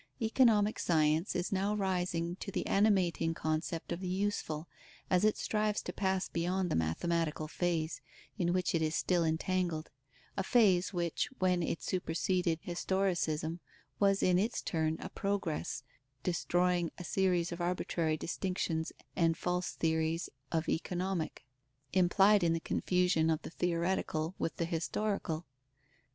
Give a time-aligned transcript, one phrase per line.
[0.19, 4.67] Economic science is now rising to the animating concept of the useful,
[5.11, 8.01] as it strives to pass beyond the mathematical phase,
[8.35, 9.91] in which it is still entangled;
[10.35, 13.59] a phase which, when it superseded historicism,
[13.99, 15.83] was in its turn a progress,
[16.23, 21.45] destroying a series of arbitrary distinctions and false theories of Economic,
[21.93, 25.45] implied in the confusion of the theoretical with the historical.